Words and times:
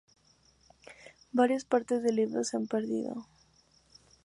Varias 1.31 1.63
partes 1.63 2.01
del 2.01 2.15
libro 2.15 2.43
se 2.43 2.57
han 2.57 2.65
perdido. 2.65 3.27